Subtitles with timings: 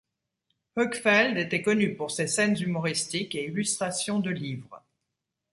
[0.75, 4.83] Högfeldt était connu pour ses scènes humoristiques et illustrations de livres.